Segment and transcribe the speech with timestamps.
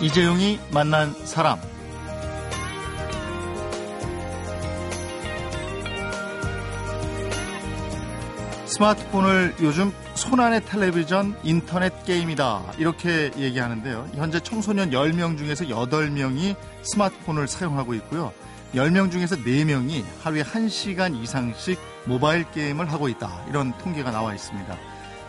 [0.00, 1.58] 이재용이 만난 사람.
[8.64, 12.74] 스마트폰을 요즘 손안의 텔레비전, 인터넷 게임이다.
[12.78, 14.08] 이렇게 얘기하는데요.
[14.14, 18.32] 현재 청소년 10명 중에서 8명이 스마트폰을 사용하고 있고요.
[18.74, 23.44] 10명 중에서 4명이 하루에 1시간 이상씩 모바일 게임을 하고 있다.
[23.50, 24.78] 이런 통계가 나와 있습니다.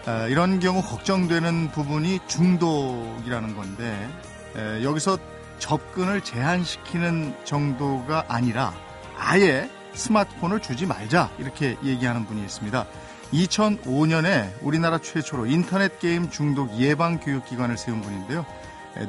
[0.05, 4.09] 아, 이런 경우 걱정되는 부분이 중독이라는 건데
[4.55, 5.17] 에, 여기서
[5.59, 8.73] 접근을 제한시키는 정도가 아니라
[9.17, 12.85] 아예 스마트폰을 주지 말자 이렇게 얘기하는 분이 있습니다.
[13.33, 18.45] 2005년에 우리나라 최초로 인터넷 게임 중독 예방 교육 기관을 세운 분인데요.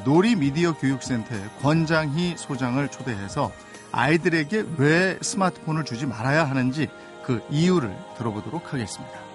[0.04, 3.50] 놀이 미디어 교육센터의 권장희 소장을 초대해서
[3.90, 6.88] 아이들에게 왜 스마트폰을 주지 말아야 하는지
[7.24, 9.31] 그 이유를 들어보도록 하겠습니다.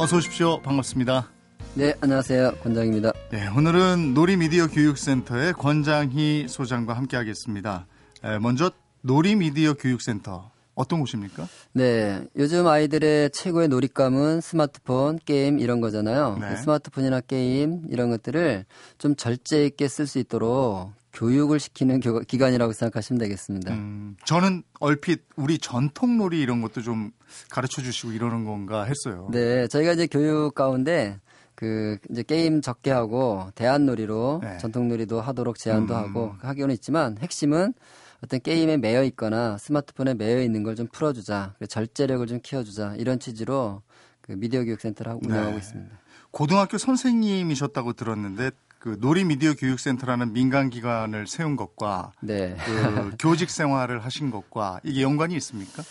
[0.00, 0.62] 어서 오십시오.
[0.62, 1.28] 반갑습니다.
[1.74, 2.58] 네, 안녕하세요.
[2.62, 3.12] 권장입니다.
[3.32, 7.88] 네, 오늘은 놀이미디어 교육센터의 권장희 소장과 함께 하겠습니다.
[8.40, 8.70] 먼저
[9.02, 11.48] 놀이미디어 교육센터 어떤 곳입니까?
[11.72, 16.38] 네, 요즘 아이들의 최고의 놀잇감은 스마트폰, 게임 이런 거잖아요.
[16.40, 16.56] 네.
[16.56, 18.66] 스마트폰이나 게임 이런 것들을
[18.98, 23.74] 좀 절제 있게 쓸 수 있도록 교육을 시키는 교, 기관이라고 생각하시면 되겠습니다.
[23.74, 27.10] 음, 저는 얼핏 우리 전통놀이 이런 것도 좀
[27.50, 29.28] 가르쳐 주시고 이러는 건가 했어요.
[29.32, 31.18] 네, 저희가 이제 교육 가운데
[31.56, 34.58] 그 이제 게임 적게 하고 대안놀이로 네.
[34.58, 35.98] 전통놀이도 하도록 제안도 음.
[35.98, 37.74] 하고 하기는 있지만 핵심은
[38.22, 43.82] 어떤 게임에 매여 있거나 스마트폰에 매여 있는 걸 좀 풀어주자, 절제력을 좀 키워주자 이런 취지로
[44.20, 45.56] 그 미디어 교육센터를 운영하고 네.
[45.56, 45.98] 있습니다.
[46.30, 52.56] 고등학교 선생님이셨다고 들었는데 그 놀이 미디어 교육센터라는 민간 기관을 세운 것과 네.
[52.64, 55.82] 그 교직 생활을 하신 것과 이게 연관이 있습니까?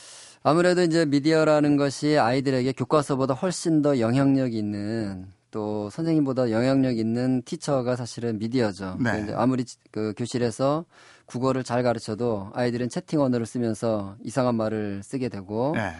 [0.44, 7.96] 아무래도 이제 미디어라는 것이 아이들에게 교과서보다 훨씬 더 영향력 있는 또 선생님보다 영향력 있는 티처가
[7.96, 8.98] 사실은 미디어죠.
[9.02, 9.34] 네.
[9.36, 10.86] 아무리 그 교실에서
[11.26, 15.94] 국어를 잘 가르쳐도 아이들은 채팅 언어를 쓰면서 이상한 말을 쓰게 되고 네.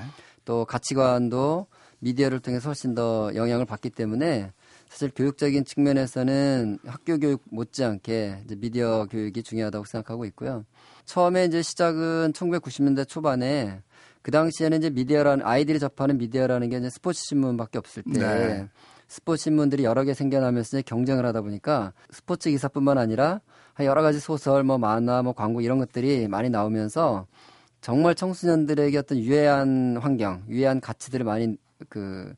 [0.46, 1.68] 또 가치관도
[2.00, 4.52] 미디어를 통해서 훨씬 더 영향을 받기 때문에
[4.90, 10.66] 사실 교육적인 측면에서는 학교 교육 못지않게 이제 미디어 교육이 중요하다고 생각하고 있고요.
[11.06, 13.82] 처음에 이제 시작은 1990년대 초반에
[14.22, 18.70] 그 당시에는 이제 미디어라는 아이들이 접하는 미디어라는 게 이제 스포츠 신문밖에 없을 때 네.
[19.08, 23.42] 스포츠 신문들이 여러 개 생겨나면서 경쟁을 하다 보니까 스포츠 기사뿐만 아니라
[23.80, 27.28] 여러 가지 소설, 뭐 만화, 뭐 광고 이런 것들이 많이 나오면서
[27.80, 31.56] 정말 청소년들에게 어떤 유해한 환경, 유해한 가치들을 많이
[31.90, 32.34] 그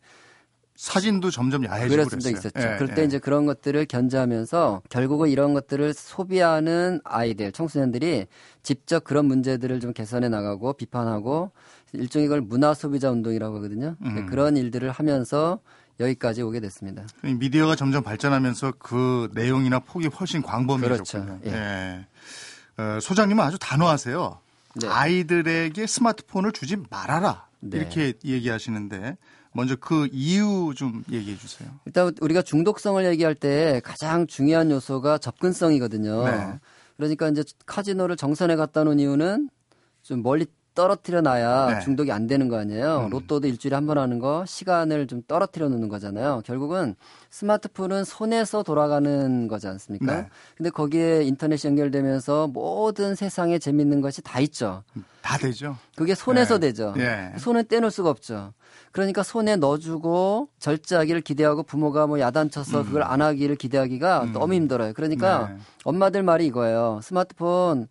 [0.79, 2.31] 사진도 점점 야해지고 그랬어요.
[2.38, 2.51] 있었죠.
[2.57, 3.06] 예, 그럴 때 예.
[3.06, 8.28] 이제 그런 것들을 견제하면서 결국은 이런 것들을 소비하는 아이들, 청소년들이
[8.63, 11.51] 직접 그런 문제들을 좀 개선해 나가고 비판하고
[11.91, 13.97] 일종의 걸 문화 소비자 운동이라고 하거든요.
[14.06, 14.25] 음.
[14.28, 15.59] 그런 일들을 하면서
[16.00, 17.03] 여기까지 오게 됐습니다.
[17.23, 21.39] 미디어가 점점 발전하면서 그 내용이나 폭이 훨씬 광범위해졌군요.
[21.39, 21.39] 그렇죠.
[21.47, 22.06] 예.
[22.78, 22.81] 예.
[22.81, 24.39] 어, 소장님은 아주 단호하세요.
[24.75, 24.88] 네.
[24.88, 27.47] 아이들에게 스마트폰을 주지 말아라.
[27.59, 27.79] 네.
[27.79, 29.18] 이렇게 얘기하시는데
[29.54, 31.70] 먼저 그 이유 좀 얘기해 주세요.
[31.86, 36.26] 일단 우리가 중독성을 얘기할 때 가장 중요한 요소가 접근성이거든요.
[36.26, 36.60] 네.
[36.98, 39.50] 그러니까 이제 카지노를 정선에 갖다 놓은 이유는
[40.04, 40.46] 좀 멀리
[40.84, 41.79] 떨어뜨려 놔야 네.
[41.81, 43.01] 중독이 안 되는 거 아니에요.
[43.07, 43.09] 음.
[43.09, 46.41] 로또도 일주일에 한 번 하는 거 시간을 좀 떨어뜨려 놓는 거잖아요.
[46.45, 46.95] 결국은
[47.31, 50.16] 스마트폰은 손에서 돌아가는 거지 않습니까?
[50.16, 50.28] 네.
[50.56, 54.84] 근데 거기에 인터넷이 연결되면서 모든 세상에 재밌는 것이 다 있죠.
[55.22, 55.75] 다 되죠.
[55.97, 56.68] 그게 손에서 네.
[56.68, 56.94] 되죠.
[56.95, 57.34] 네.
[57.38, 58.53] 손에 떼놓을 수가 없죠.
[58.94, 62.85] 그러니까 손에 넣어주고 절제하기를 기대하고 부모가 뭐 야단쳐서 음.
[62.85, 64.34] 그걸 안 하기를 기대하기가 음.
[64.34, 64.94] 너무 힘들어요.
[64.94, 65.57] 그러니까 네.
[65.84, 67.01] 엄마들 말이 이거예요.
[67.03, 67.88] 스마트폰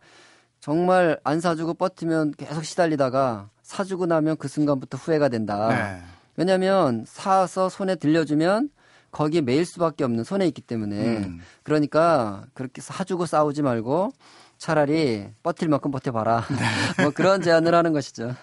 [0.60, 5.68] 정말 안 사주고 버티면 계속 시달리다가 사주고 나면 그 순간부터 후회가 된다.
[5.68, 6.02] 네.
[6.36, 8.70] 왜냐하면 사서 손에 들려주면
[9.10, 11.40] 거기에 매일 수밖에 없는 손에 있기 때문에 음.
[11.62, 14.12] 그러니까 그렇게 사주고 싸우지 말고
[14.58, 16.44] 차라리 버틸 만큼 버텨봐라.
[16.50, 16.56] 네.
[17.02, 18.34] 뭐 그런 제안을 하는 것이죠.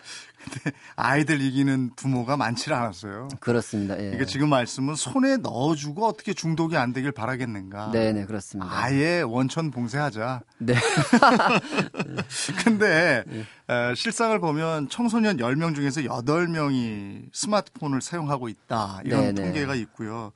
[0.46, 3.28] 근데 아이들 이기는 부모가 많지 않았어요.
[3.40, 3.96] 그렇습니다.
[3.96, 4.04] 예.
[4.04, 7.92] 그러니까 지금 말씀은 손에 넣어주고 어떻게 중독이 안 되길 바라겠는가.
[7.92, 8.70] 네네 그렇습니다.
[8.72, 10.42] 아예 원천 봉쇄하자.
[10.60, 10.76] 네.
[12.64, 13.40] 근데 예.
[13.74, 19.42] 에, 실상을 보면 청소년 10명 중에서 8명이 스마트폰을 사용하고 있다 이런 네네.
[19.42, 20.32] 통계가 있고요.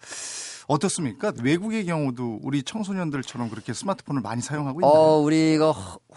[0.70, 1.34] 어떻습니까?
[1.44, 4.94] 외국의 경우도 우리 청소년들처럼 그렇게 스마트폰을 많이 사용하고 있나요?
[4.94, 5.72] 어, 우리가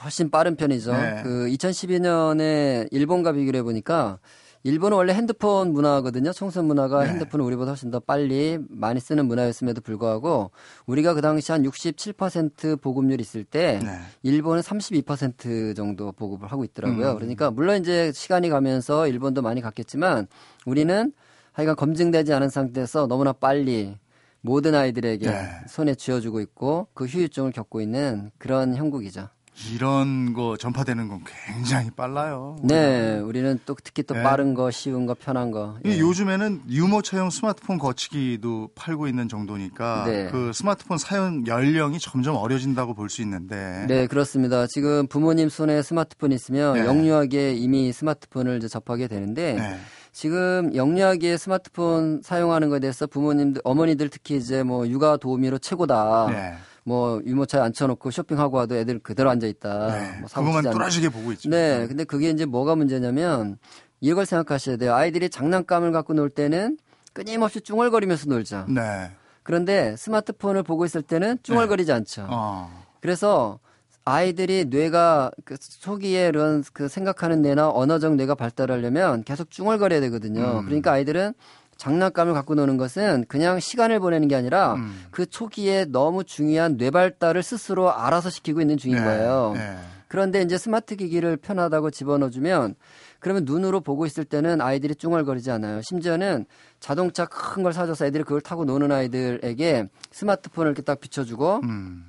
[0.04, 0.92] 훨씬 빠른 편이죠.
[0.92, 1.22] 네.
[1.22, 4.18] 그 2012년에 일본과 비교를 해보니까
[4.62, 6.34] 일본은 원래 핸드폰 문화거든요.
[6.34, 7.10] 청소년 문화가 네.
[7.10, 10.50] 핸드폰을 우리보다 훨씬 더 빨리 많이 쓰는 문화였음에도 불구하고
[10.84, 13.98] 우리가 그 당시 한 67% 보급률 있을 때 네.
[14.22, 17.12] 일본은 32% 정도 보급을 하고 있더라고요.
[17.12, 17.16] 음.
[17.16, 20.26] 그러니까 물론 이제 시간이 가면서 일본도 많이 갔겠지만
[20.66, 21.10] 우리는
[21.52, 23.96] 하여간 검증되지 않은 상태에서 너무나 빨리
[24.42, 25.48] 모든 아이들에게 네.
[25.68, 29.28] 손에 쥐어주고 있고 그 후유증을 겪고 있는 그런 형국이죠.
[29.74, 32.56] 이런 거 전파되는 건 굉장히 빨라요.
[32.64, 34.22] 네, 우리는 또 특히 또 네.
[34.22, 35.76] 빠른 거, 쉬운 거, 편한 거.
[35.84, 35.98] 예.
[35.98, 40.28] 요즘에는 유모 차용 스마트폰 거치기도 팔고 있는 정도니까 네.
[40.30, 43.84] 그 스마트폰 사용 연령이 점점 어려진다고 볼 수 있는데.
[43.88, 44.66] 네, 그렇습니다.
[44.66, 46.86] 지금 부모님 손에 스마트폰 있으면 네.
[46.86, 49.78] 영유아기에 이미 스마트폰을 접하게 되는데.
[50.12, 50.18] 네.
[50.22, 56.28] 지금 영유아기에 스마트폰 사용하는 것에 대해서 부모님들, 어머니들 특히 이제 뭐 육아 도우미로 최고다.
[56.30, 56.54] 네.
[56.84, 59.86] 뭐 유모차에 앉혀놓고 쇼핑하고 와도 애들 그대로 앉아 있다.
[59.88, 61.48] 네, 뭐 그것만 뚜라지게 보고 있죠.
[61.48, 63.56] 네, 근데 그게 이제 뭐가 문제냐면
[64.00, 64.94] 이걸 생각하셔야 돼요.
[64.94, 66.76] 아이들이 장난감을 갖고 놀 때는
[67.12, 68.66] 끊임없이 쭝얼거리면서 놀죠.
[68.68, 69.12] 네.
[69.44, 71.92] 그런데 스마트폰을 보고 있을 때는 네.
[71.92, 72.26] 않죠.
[72.28, 72.84] 어.
[73.00, 73.60] 그래서
[74.04, 80.60] 아이들이 뇌가 그 초기에 이런 그 생각하는 뇌나 언어적 뇌가 발달하려면 계속 쭝얼거려야 되거든요.
[80.60, 80.64] 음.
[80.64, 81.34] 그러니까 아이들은
[81.76, 85.04] 장난감을 갖고 노는 것은 그냥 시간을 보내는 게 아니라 음.
[85.10, 89.52] 그 초기에 너무 중요한 뇌 발달을 스스로 알아서 시키고 있는 중인 네, 거예요.
[89.54, 89.76] 네.
[90.08, 92.74] 그런데 이제 스마트 기기를 편하다고 집어넣어주면
[93.18, 95.80] 그러면 눈으로 보고 있을 때는 아이들이 쭝얼거리지 않아요.
[95.82, 96.44] 심지어는
[96.80, 102.04] 자동차 큰 걸 사줘서 애들이 그걸 타고 노는 아이들에게 스마트폰을 이렇게 딱 비춰주고 음.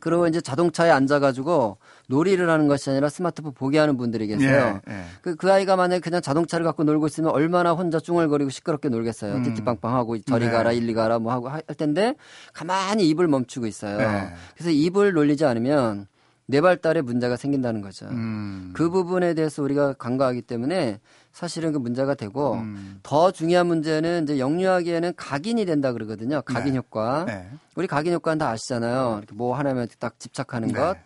[0.00, 1.78] 그리고 이제 자동차에 앉아가지고
[2.08, 4.80] 놀이를 하는 것이 아니라 스마트폰 보게 하는 분들이 계세요.
[4.88, 5.04] 예, 예.
[5.22, 9.36] 그, 그 아이가 만약에 그냥 자동차를 갖고 놀고 있으면 얼마나 혼자 쭝얼거리고 시끄럽게 놀겠어요.
[9.36, 9.42] 음.
[9.42, 10.50] 띠띠빵빵하고 저리 네.
[10.50, 12.14] 가라, 일리 가라 뭐 하고 할 텐데
[12.52, 13.98] 가만히 입을 멈추고 있어요.
[14.00, 14.34] 예.
[14.54, 16.06] 그래서 입을 놀리지 않으면
[16.46, 18.06] 뇌발달에 문제가 생긴다는 거죠.
[18.06, 18.72] 음.
[18.74, 21.00] 그 부분에 대해서 우리가 간과하기 때문에
[21.32, 23.00] 사실은 그 문제가 되고 음.
[23.02, 26.42] 더 중요한 문제는 이제 영유아기에는 각인이 된다 그러거든요.
[26.42, 26.78] 각인 네.
[26.78, 27.24] 효과.
[27.24, 27.48] 네.
[27.74, 29.16] 우리 각인 효과는 다 아시잖아요.
[29.18, 30.74] 이렇게 뭐 하나면 딱 집착하는 네.
[30.74, 30.96] 것.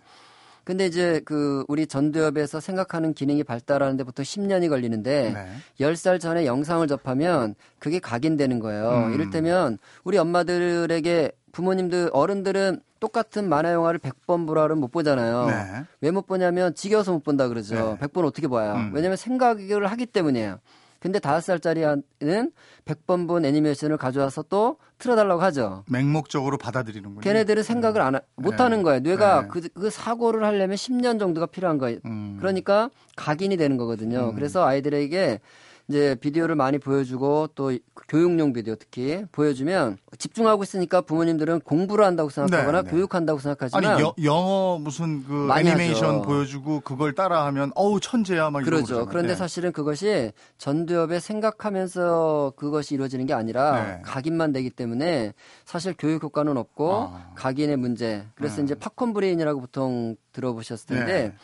[0.63, 5.47] 근데 이제 그 우리 전두엽에서 생각하는 기능이 발달하는데 보통 10년이 걸리는데 네.
[5.81, 9.07] 10살 전에 영상을 접하면 그게 각인되는 거예요.
[9.07, 9.15] 음.
[9.15, 15.47] 이를테면 우리 엄마들에게 부모님들 어른들은 똑같은 만화 영화를 100번 보라를 못 보잖아요.
[15.47, 15.85] 네.
[16.03, 17.99] 왜못 보냐면 지겨워서 못 본다 그러죠.
[18.01, 18.07] 네.
[18.07, 18.75] 100번 어떻게 봐요?
[18.75, 18.93] 음.
[18.95, 20.59] 왜냐면 생각을 하기 때문이에요.
[21.01, 22.53] 근데 다섯 살짜리 는
[22.85, 25.83] 100번 본 애니메이션을 가져와서 또 틀어달라고 하죠.
[25.89, 27.23] 맹목적으로 받아들이는군요.
[27.23, 28.63] 걔네들은 생각을 안, 못 네.
[28.63, 29.01] 하는 거예요.
[29.01, 29.49] 뇌가 네.
[29.49, 32.01] 그, 그 사고를 하려면 10년 정도가 필요한 거예요.
[32.05, 32.37] 음.
[32.39, 34.29] 그러니까 각인이 되는 거거든요.
[34.29, 34.35] 음.
[34.35, 35.41] 그래서 아이들에게
[35.91, 37.77] 이제 비디오를 많이 보여주고 또
[38.09, 42.91] 교육용 비디오 특히 보여주면 집중하고 있으니까 부모님들은 공부를 한다고 생각하거나 네, 네.
[42.91, 46.23] 교육한다고 생각하지만 아니 여, 영어 무슨 그 애니메이션 하죠.
[46.23, 49.07] 보여주고 그걸 따라하면 어우 천재야 막 그러죠.
[49.07, 49.35] 그런데 네.
[49.35, 54.03] 사실은 그것이 전두엽에 생각하면서 그것이 이루어지는 게 아니라 네.
[54.05, 55.35] 각인만 되기 때문에
[55.65, 57.33] 사실 교육 효과는 없고 아.
[57.35, 58.25] 각인의 문제.
[58.37, 58.63] 그래서 네.
[58.63, 61.35] 이제 popcorn brain이라고 보통 들어보셨을 텐데 네.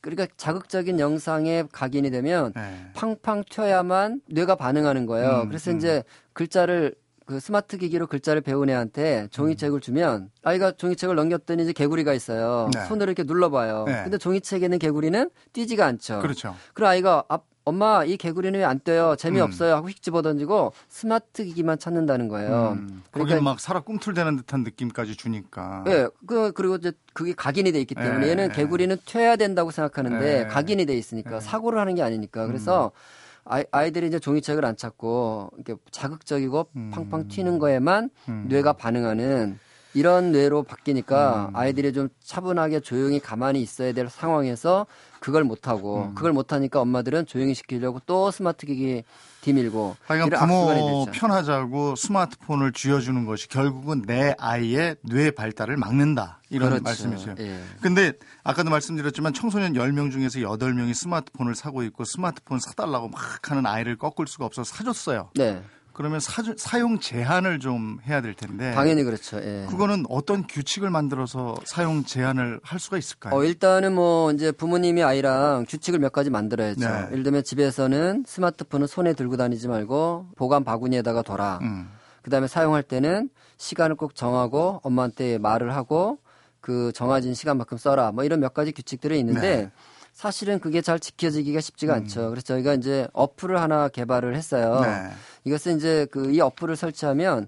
[0.00, 2.90] 그러니까 자극적인 영상에 각인이 되면 네.
[2.94, 5.42] 팡팡 튀어야만 뇌가 반응하는 거예요.
[5.42, 5.76] 음, 그래서 음.
[5.76, 6.94] 이제 글자를
[7.26, 12.70] 그 스마트 기기로 글자를 배운 애한테 종이책을 주면 아이가 종이책을 넘겼더니 이제 개구리가 있어요.
[12.72, 12.86] 네.
[12.86, 13.84] 손으로 이렇게 눌러봐요.
[13.86, 14.02] 네.
[14.02, 16.20] 근데 종이책에는 개구리는 뛰지가 않죠.
[16.20, 16.54] 그렇죠.
[16.72, 19.14] 그럼 아이가 앞 엄마 이 개구리는 왜 안 떠요?
[19.16, 19.72] 재미없어요.
[19.72, 19.76] 음.
[19.76, 22.76] 하고 휙 집어던지고 스마트 기기만 찾는다는 거예요.
[22.78, 23.02] 음.
[23.10, 25.82] 그러니까 막 살아 꿈틀대는 듯한 느낌까지 주니까.
[25.86, 26.06] 네.
[26.26, 28.30] 그 그리고 이제 그게 각인이 돼 있기 때문에 네.
[28.30, 30.46] 얘는 개구리는 튀어야 된다고 생각하는데 네.
[30.46, 31.40] 각인이 돼 있으니까 네.
[31.40, 32.46] 사고를 하는 게 아니니까.
[32.46, 33.50] 그래서 음.
[33.50, 36.90] 아이, 아이들이 이제 종이책을 안 찾고 이렇게 자극적이고 음.
[36.92, 38.46] 팡팡 튀는 거에만 음.
[38.48, 39.58] 뇌가 반응하는
[39.94, 41.56] 이런 뇌로 바뀌니까 음.
[41.56, 44.86] 아이들이 좀 차분하게 조용히 가만히 있어야 될 상황에서
[45.20, 46.14] 그걸 못하고 음.
[46.14, 49.02] 그걸 못하니까 엄마들은 조용히 시키려고 또 스마트 기기
[49.40, 56.84] 뒤밀고 그러니까 부모 편하자고 스마트폰을 쥐어주는 것이 결국은 내 아이의 뇌 발달을 막는다 이런 그렇죠.
[56.84, 57.34] 말씀이세요.
[57.38, 57.60] 예.
[57.80, 58.12] 근데
[58.44, 64.26] 아까도 말씀드렸지만 청소년 10명 중에서 8명이 스마트폰을 사고 있고 스마트폰 사달라고 막 하는 아이를 꺾을
[64.26, 65.30] 수가 없어서 사줬어요.
[65.34, 65.62] 네.
[65.98, 68.70] 그러면 사, 용 제한을 좀 해야 될 텐데.
[68.72, 69.38] 당연히 그렇죠.
[69.38, 69.66] 예.
[69.68, 73.34] 그거는 어떤 규칙을 만들어서 사용 제한을 할 수가 있을까요?
[73.34, 76.88] 어, 일단은 뭐 이제 부모님이 아이랑 규칙을 몇 가지 만들어야죠.
[76.88, 77.08] 네.
[77.10, 81.58] 예를 들면 집에서는 스마트폰을 손에 들고 다니지 말고 보관 바구니에다가 둬라.
[81.62, 81.90] 음.
[82.22, 86.18] 그다음에 사용할 때는 시간을 꼭 정하고 엄마한테 말을 하고
[86.60, 88.12] 그 정해진 시간만큼 써라.
[88.12, 89.72] 뭐 이런 몇 가지 규칙들이 있는데 네.
[90.22, 91.98] 사실은 그게 잘 지켜지기가 쉽지가 음.
[91.98, 92.30] 않죠.
[92.30, 94.80] 그래서 저희가 이제 어플을 하나 개발을 했어요.
[94.80, 95.10] 네.
[95.44, 97.46] 이것은 이제 그 이 어플을 설치하면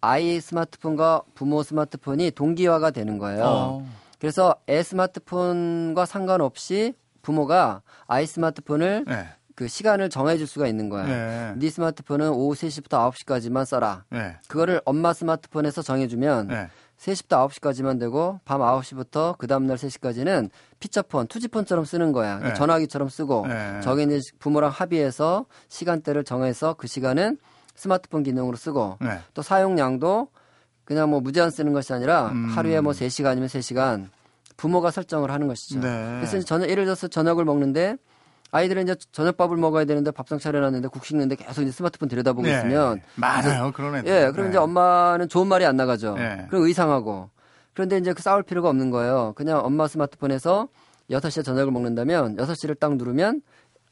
[0.00, 3.44] 아이 스마트폰과 부모 스마트폰이 동기화가 되는 거예요.
[3.44, 3.86] 어.
[4.18, 9.28] 그래서 애 스마트폰과 상관없이 부모가 아이 스마트폰을 네.
[9.54, 11.04] 그 시간을 정해줄 수가 있는 거야.
[11.04, 11.52] 네.
[11.56, 14.04] 네 스마트폰은 오후 3시부터 9시까지만 써라.
[14.08, 14.36] 네.
[14.48, 16.68] 그거를 엄마 스마트폰에서 정해주면 네.
[16.98, 20.50] 3시부터 9시까지만 되고 밤 9시부터 그 다음날 3시까지는
[20.80, 22.38] 피처폰, 투지폰처럼 쓰는 거야.
[22.38, 22.54] 네.
[22.54, 23.80] 전화기처럼 쓰고 네.
[24.04, 27.38] 이제 부모랑 합의해서 시간대를 정해서 그 시간은
[27.74, 29.20] 스마트폰 기능으로 쓰고 네.
[29.34, 30.28] 또 사용량도
[30.84, 32.46] 그냥 뭐 무제한 쓰는 것이 아니라 음.
[32.46, 34.08] 하루에 뭐 3시간이면 3시간
[34.56, 35.80] 부모가 설정을 하는 것이죠.
[35.80, 36.20] 네.
[36.20, 37.96] 그래서 저녁 예를 들어서 저녁을 먹는데
[38.56, 42.54] 아이들은 이제 저녁밥을 먹어야 되는데 밥상 차려놨는데 국 식는데 계속 이제 스마트폰 들여다보고 네.
[42.56, 44.10] 있으면 많아요 그런 애들.
[44.10, 44.50] 예, 그럼 네.
[44.50, 46.14] 이제 엄마는 좋은 말이 안 나가죠.
[46.14, 46.46] 네.
[46.48, 47.28] 그럼 의상하고
[47.74, 49.34] 그런데 이제 그 싸울 필요가 없는 거예요.
[49.36, 50.68] 그냥 엄마 스마트폰에서
[51.10, 53.42] 6시에 저녁을 먹는다면 6시를 딱 누르면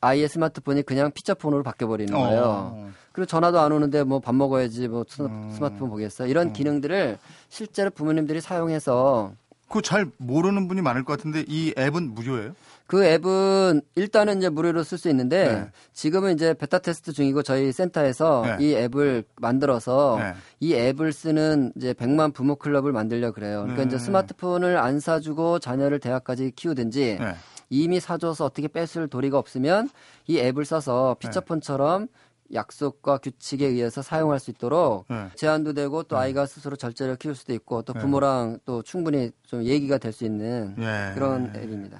[0.00, 2.42] 아이의 스마트폰이 그냥 피처폰으로 바뀌어버리는 거예요.
[2.44, 2.90] 어.
[3.12, 5.50] 그리고 전화도 안 오는데 뭐 밥 먹어야지 뭐 음.
[5.54, 6.26] 스마트폰 보겠어.
[6.26, 6.52] 이런 음.
[6.52, 7.18] 기능들을
[7.48, 9.32] 실제로 부모님들이 사용해서
[9.68, 12.54] 그거 잘 모르는 분이 많을 것 같은데 이 앱은 무료예요?
[12.86, 15.70] 그 앱은 일단은 이제 무료로 쓸 수 있는데 네.
[15.94, 18.64] 지금은 이제 베타 테스트 중이고 저희 센터에서 네.
[18.64, 20.34] 이 앱을 만들어서 네.
[20.60, 23.62] 이 앱을 쓰는 이제 100만 부모 클럽을 만들려 그래요.
[23.62, 24.04] 그러니까 이제 네.
[24.04, 27.34] 스마트폰을 안 사주고 자녀를 대학까지 키우든지 네.
[27.70, 29.88] 이미 사줘서 어떻게 뺏을 도리가 없으면
[30.26, 31.28] 이 앱을 써서 네.
[31.28, 32.08] 피처폰처럼
[32.54, 35.28] 약속과 규칙에 의해서 사용할 수 있도록 네.
[35.34, 36.22] 제한도 되고 또 네.
[36.22, 38.00] 아이가 스스로 절제를 키울 수도 있고 또 네.
[38.00, 38.58] 부모랑 네.
[38.64, 41.10] 또 충분히 좀 얘기가 될 수 있는 네.
[41.14, 41.98] 그런 앱입니다.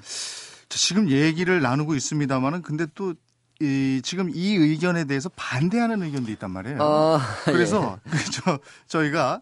[0.69, 3.15] 지금 얘기를 나누고 있습니다만은 근데 또
[3.61, 6.79] 이, 지금 이 의견에 대해서 반대하는 의견도 있단 말이에요.
[6.81, 8.11] 어, 그래서 예.
[8.33, 9.41] 저, 저희가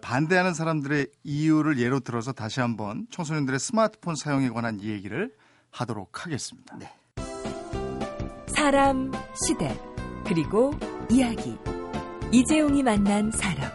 [0.00, 5.32] 반대하는 사람들의 이유를 예로 들어서 다시 한번 청소년들의 스마트폰 사용에 관한 얘기를
[5.70, 6.76] 하도록 하겠습니다.
[6.78, 6.92] 네.
[8.54, 9.76] 사람, 시대,
[10.34, 10.72] 그리고
[11.10, 11.58] 이야기.
[12.32, 13.70] 이재용이 만난 사람.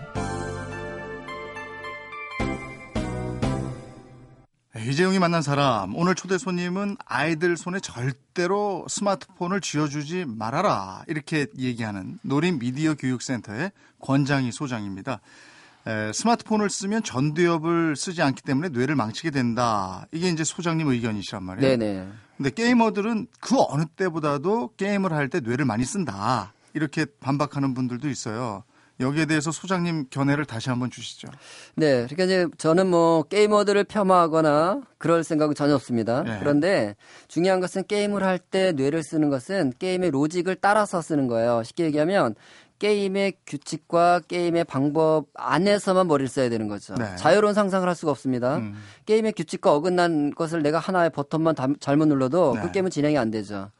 [4.76, 5.96] 이재용이 만난 사람.
[5.96, 11.04] 오늘 초대 손님은 아이들 손에 절대로 스마트폰을 쥐어주지 말아라.
[11.06, 13.72] 이렇게 얘기하는 노린 미디어 교육센터의
[14.02, 15.20] 권장희 소장입니다.
[15.86, 20.08] 에, 스마트폰을 쓰면 전두엽을 쓰지 않기 때문에 뇌를 망치게 된다.
[20.12, 21.78] 이게 이제 소장님 의견이시란 말이에요.
[21.78, 22.08] 네네.
[22.38, 26.54] 근데 게이머들은 그 어느 때보다도 게임을 할 때 뇌를 많이 쓴다.
[26.74, 28.64] 이렇게 반박하는 분들도 있어요.
[29.00, 31.28] 여기에 대해서 소장님 견해를 다시 한번 주시죠.
[31.76, 36.24] 네, 그러니까 이제 저는 뭐 게이머들을 폄하하거나 그럴 생각은 전혀 없습니다.
[36.24, 36.38] 네.
[36.40, 36.96] 그런데
[37.28, 41.62] 중요한 것은 게임을 할 때 뇌를 쓰는 것은 게임의 로직을 따라서 쓰는 거예요.
[41.64, 42.34] 쉽게 얘기하면
[42.80, 46.96] 게임의 규칙과 게임의 방법 안에서만 머리를 써야 되는 거죠.
[46.96, 47.16] 네.
[47.16, 48.58] 자유로운 상상을 할 수가 없습니다.
[48.58, 48.76] 음.
[49.06, 52.64] 게임의 규칙과 어긋난 것을 내가 하나의 버튼만 다, 잘못 눌러도 그 네.
[52.64, 53.72] 그 게임은 진행이 안 되죠.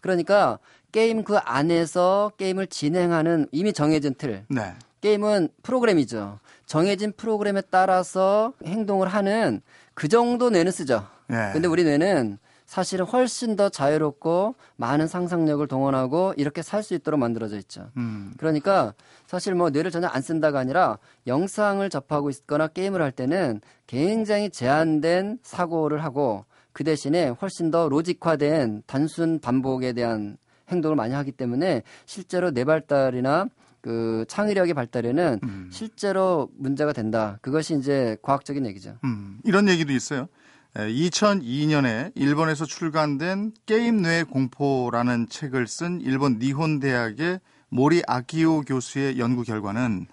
[0.00, 0.58] 그러니까
[0.92, 4.44] 게임 그 안에서 게임을 진행하는 이미 정해진 틀.
[4.48, 4.74] 네.
[5.02, 6.38] 게임은 프로그램이죠.
[6.64, 9.60] 정해진 프로그램에 따라서 행동을 하는
[9.94, 11.06] 그 정도 뇌는 쓰죠.
[11.28, 11.50] 네.
[11.52, 17.56] 근데 우리 뇌는 사실은 훨씬 더 자유롭고 많은 상상력을 동원하고 이렇게 살 수 있도록 만들어져
[17.58, 17.90] 있죠.
[17.96, 18.32] 음.
[18.36, 18.92] 그러니까
[19.26, 25.38] 사실 뭐 뇌를 전혀 안 쓴다가 아니라 영상을 접하고 있거나 게임을 할 때는 굉장히 제한된
[25.42, 30.36] 사고를 하고 그 대신에 훨씬 더 로직화된 단순 반복에 대한
[30.68, 33.46] 행동을 많이 하기 때문에 실제로 뇌 발달이나
[33.80, 35.70] 그 창의력의 발달에는 음.
[35.72, 37.38] 실제로 문제가 된다.
[37.40, 38.96] 그것이 이제 과학적인 얘기죠.
[39.04, 40.28] 음, 이런 얘기도 있어요.
[40.76, 49.42] 2002년에 일본에서 출간된 게임 뇌 공포라는 책을 쓴 일본 니혼 대학의 모리 아키오 교수의 연구
[49.42, 50.06] 결과는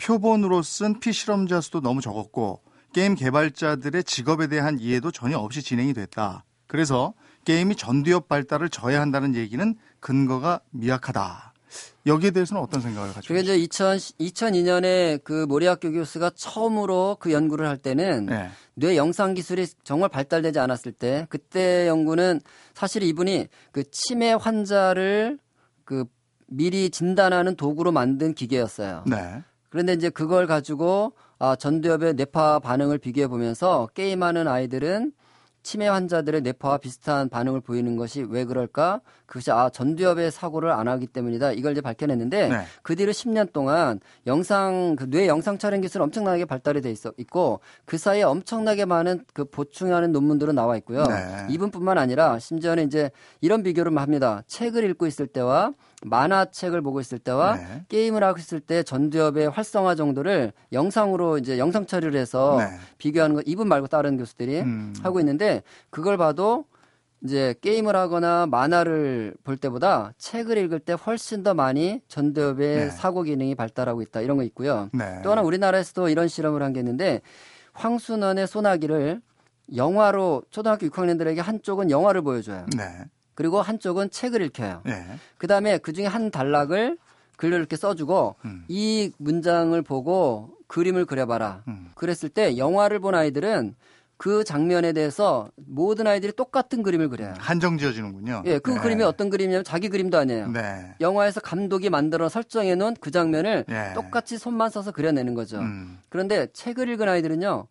[0.00, 6.44] 표본으로 쓴 피실험자 수도 너무 적었고 게임 개발자들의 직업에 대한 이해도 전혀 없이 진행이 됐다.
[6.66, 11.47] 그래서 게임이 전두엽 발달을 져야 한다는 얘기는 근거가 미약하다.
[12.06, 13.54] 여기에 대해서는 어떤 생각을 가지고 계십니까?
[13.54, 18.50] 이제 2000, 2002년에 그 모리학교 교수가 처음으로 그 연구를 할 때는 네.
[18.74, 22.40] 뇌 영상 기술이 정말 발달되지 않았을 때 그때 연구는
[22.74, 25.38] 사실 이분이 그 치매 환자를
[25.84, 26.04] 그
[26.46, 29.04] 미리 진단하는 도구로 만든 기계였어요.
[29.06, 29.42] 네.
[29.68, 35.12] 그런데 이제 그걸 가지고 아, 전두엽의 뇌파 반응을 비교해 보면서 게임하는 아이들은
[35.62, 39.00] 치매 환자들의 뇌파와 비슷한 반응을 보이는 것이 왜 그럴까?
[39.28, 41.52] 그것이 아 전두엽의 사고를 안 하기 때문이다.
[41.52, 42.64] 이걸 이제 밝혀냈는데 네.
[42.82, 47.60] 그 뒤로 10년 동안 영상 그 뇌 영상 촬영 기술 엄청나게 발달이 돼 있어 있고
[47.84, 51.04] 그 사이에 엄청나게 많은 그 보충하는 논문들은 나와 있고요.
[51.04, 51.46] 네.
[51.50, 54.42] 이분뿐만 아니라 심지어는 이제 이런 비교를 합니다.
[54.46, 55.72] 책을 읽고 있을 때와
[56.04, 57.82] 만화책을 보고 있을 때와 네.
[57.88, 62.66] 게임을 하고 있을 때 전두엽의 활성화 정도를 영상으로 이제 영상 처리를 해서 네.
[62.98, 64.94] 비교하는 거 이분 말고 다른 교수들이 음.
[65.02, 66.64] 하고 있는데 그걸 봐도
[67.24, 72.90] 이제 게임을 하거나 만화를 볼 때보다 책을 읽을 때 훨씬 더 많이 전두엽의 네.
[72.90, 74.88] 사고 기능이 발달하고 있다 이런 거 있고요.
[74.92, 75.20] 네.
[75.24, 77.20] 또 하나 우리나라에서도 이런 실험을 한 게 있는데
[77.72, 79.20] 황순원의 소나기를
[79.74, 82.66] 영화로 초등학교 6학년들에게 한쪽은 영화를 보여줘요.
[82.76, 82.84] 네.
[83.34, 84.82] 그리고 한쪽은 책을 읽혀요.
[84.84, 85.04] 네.
[85.38, 86.98] 그다음에 그 중에 한 단락을
[87.36, 88.64] 글로 이렇게 써주고 음.
[88.68, 91.62] 이 문장을 보고 그림을 그려봐라.
[91.68, 91.90] 음.
[91.94, 93.76] 그랬을 때 영화를 본 아이들은
[94.18, 97.34] 그 장면에 대해서 모든 아이들이 똑같은 그림을 그려요.
[97.38, 98.42] 한정 지어지는군요.
[98.46, 98.80] 예, 그 네.
[98.80, 100.48] 그림이 어떤 그림이냐면 자기 그림도 아니에요.
[100.48, 100.94] 네.
[101.00, 103.94] 영화에서 감독이 만들어 설정해 놓은 그 장면을 네.
[103.94, 105.60] 똑같이 손만 써서 그려내는 거죠.
[105.60, 106.00] 음.
[106.08, 107.68] 그런데 책을 읽은 아이들은요.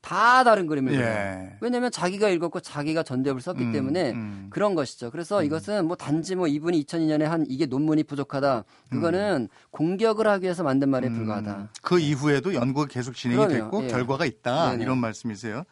[0.00, 1.06] 다 다른 그림을 그려요.
[1.06, 1.56] 예.
[1.60, 4.46] 왜냐하면 자기가 읽었고 자기가 전두엽을 썼기 음, 때문에 음.
[4.48, 5.10] 그런 것이죠.
[5.10, 5.44] 그래서 음.
[5.44, 8.64] 이것은 뭐 단지 뭐 이분이 2002년에 한 이게 논문이 부족하다.
[8.90, 9.48] 그거는 음.
[9.70, 11.16] 공격을 하기 위해서 만든 말에 음.
[11.16, 11.68] 불과하다.
[11.82, 13.64] 그 이후에도 연구가 계속 진행이 그럼요.
[13.64, 13.88] 됐고 예.
[13.88, 14.70] 결과가 있다.
[14.70, 14.84] 네네.
[14.84, 15.64] 이런 말씀이세요.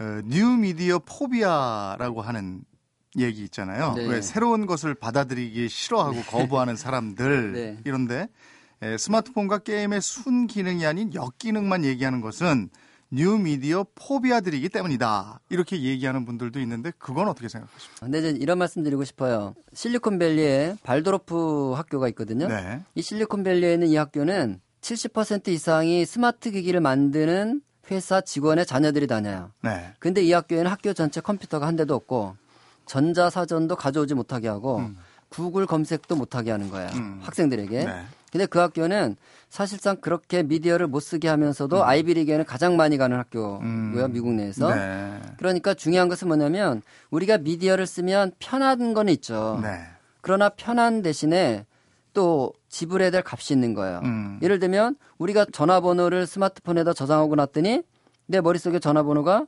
[0.00, 2.62] 어, new media phobia라고 하는
[3.16, 3.94] 얘기 있잖아요.
[3.94, 4.06] 네.
[4.06, 7.78] 왜 새로운 것을 받아들이기 싫어하고 거부하는 사람들 네.
[7.84, 8.28] 이런데
[8.82, 12.70] 에, 스마트폰과 게임의 순 기능이 아닌 역기능만 얘기하는 것은
[13.10, 15.40] new media phobia들이기 때문이다.
[15.48, 18.00] 이렇게 얘기하는 분들도 있는데 그건 어떻게 생각하십니까?
[18.06, 19.54] 근데 이제 이런 말씀 드리고 싶어요.
[19.72, 22.48] 실리콘밸리에 발도르프 학교가 있거든요.
[22.48, 22.80] 네.
[22.96, 29.50] 이 실리콘밸리에 있는 이 학교는 70% 이상이 스마트 기기를 만드는 회사 직원의 자녀들이 다녀요.
[29.62, 29.92] 네.
[29.98, 32.36] 근데 이 학교에는 학교 전체 컴퓨터가 한 대도 없고
[32.86, 34.96] 전자 사전도 가져오지 못하게 하고 음.
[35.28, 36.90] 구글 검색도 못하게 하는 거예요.
[36.94, 37.20] 음.
[37.22, 37.84] 학생들에게.
[37.84, 38.02] 네.
[38.30, 39.16] 근데 그 학교는
[39.48, 41.82] 사실상 그렇게 미디어를 못 쓰게 하면서도 음.
[41.82, 44.12] 아이비리그에는 가장 많이 가는 학교고요, 음.
[44.12, 44.74] 미국 내에서.
[44.74, 45.20] 네.
[45.36, 49.60] 그러니까 중요한 것은 뭐냐면 우리가 미디어를 쓰면 편한 건 있죠.
[49.62, 49.80] 네.
[50.20, 51.66] 그러나 편한 대신에
[52.14, 54.00] 또 지불해야 될 값이 있는 거예요.
[54.04, 54.38] 음.
[54.40, 57.82] 예를 들면 우리가 전화번호를 스마트폰에다 저장하고 놨더니
[58.26, 59.46] 내 머릿속에 전화번호가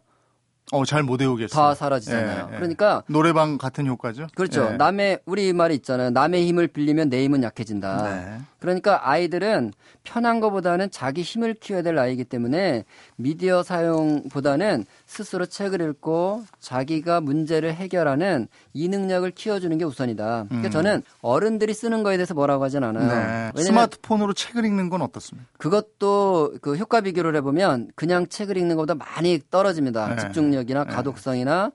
[0.73, 1.49] 어, 잘 못 외우겠어요.
[1.49, 2.49] 다 사라지잖아요.
[2.50, 2.56] 예, 예.
[2.56, 4.26] 그러니까 노래방 같은 효과죠.
[4.35, 4.70] 그렇죠.
[4.73, 4.76] 예.
[4.76, 6.11] 남의 우리 말이 있잖아요.
[6.11, 8.02] 남의 힘을 빌리면 내 힘은 약해진다.
[8.02, 8.38] 네.
[8.58, 12.85] 그러니까 아이들은 편한 것보다는 자기 힘을 키워야 될 나이기 때문에
[13.16, 20.46] 미디어 사용보다는 스스로 책을 읽고 자기가 문제를 해결하는 이 능력을 키워주는 게 우선이다.
[20.49, 20.70] 그러니까 음.
[20.70, 23.52] 저는 어른들이 쓰는 거에 대해서 뭐라고 하진 않아요.
[23.54, 23.62] 네.
[23.62, 25.49] 스마트폰으로 책을 읽는 건 어떻습니까?
[25.58, 30.14] 그것도 그 효과 비교를 해보면 그냥 책을 읽는 것보다 많이 떨어집니다.
[30.14, 30.22] 네.
[30.22, 30.90] 집중력 이나 네.
[30.92, 31.73] 가독성이나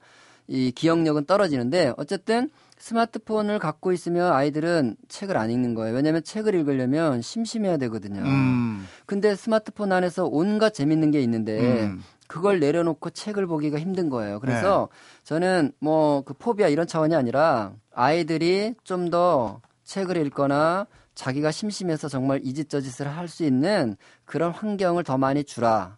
[0.48, 5.96] 이 기억력은 떨어지는데 어쨌든 스마트폰을 갖고 있으면 아이들은 책을 안 읽는 거예요.
[5.96, 8.22] 왜냐하면 책을 읽으려면 심심해야 되거든요.
[8.22, 8.88] 음.
[9.06, 12.04] 근데 스마트폰 안에서 온갖 재밌는 게 있는데 음.
[12.28, 14.40] 그걸 내려놓고 책을 보기가 힘든 거예요.
[14.40, 15.24] 그래서 네.
[15.26, 22.40] 저는 뭐 그 포비아 이런 차원이 아니라 아이들이 좀 더 책을 읽거나 자기가 심심해서 정말
[22.44, 25.98] 이짓저짓을 할 수 있는 그런 환경을 더 많이 주라.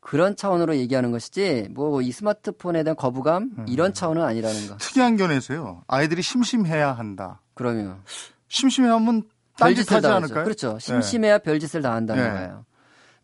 [0.00, 3.66] 그런 차원으로 얘기하는 것이지 뭐 이 스마트폰에 대한 거부감 음.
[3.68, 4.76] 이런 차원은 아니라는 거.
[4.78, 5.82] 특이한 견해서요.
[5.86, 7.40] 아이들이 심심해야 한다.
[7.54, 8.00] 그러면
[8.48, 9.24] 심심해하면
[9.58, 10.44] 딴짓하지 않을까요?
[10.44, 10.74] 그렇죠.
[10.74, 10.78] 네.
[10.78, 11.42] 심심해야 네.
[11.42, 12.30] 별짓을 다 한다는 네.
[12.30, 12.64] 거예요.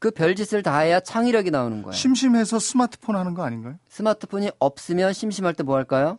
[0.01, 1.93] 그 별짓을 다 해야 창의력이 나오는 거예요.
[1.93, 3.77] 심심해서 스마트폰 하는 거 아닌가요?
[3.89, 6.19] 스마트폰이 없으면 심심할 때 뭐 할까요?